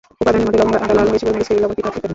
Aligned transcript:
উপাদানের 0.21 0.43
মধ্যে 0.45 0.59
লবঙ্গ, 0.61 0.75
আদা, 0.83 0.93
লাল 0.97 1.07
মরিচ, 1.09 1.21
গোলমরিচ, 1.25 1.47
টেবিল, 1.49 1.61
লবণ, 1.63 1.75
পিঠা 1.77 1.89
ইত্যাদি। 1.89 2.09